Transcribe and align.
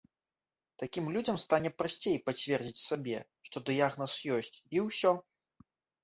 Такім 0.83 1.09
людзям 1.17 1.35
стане 1.41 1.69
прасцей 1.81 2.15
пацвердзіць 2.29 2.81
сабе, 2.85 3.17
што 3.49 3.57
дыягназ 3.67 4.13
ёсць, 4.39 4.49
і 4.79 4.83
ўсё! 4.87 5.11